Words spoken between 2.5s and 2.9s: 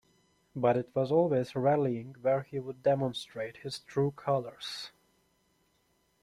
would